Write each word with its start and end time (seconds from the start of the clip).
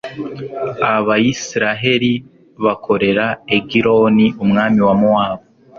abayisraheli 0.93 2.11
bakorera 2.65 3.25
egiloni, 3.55 4.25
umwami 4.43 4.79
wa 4.87 4.93
mowabu 4.99 5.45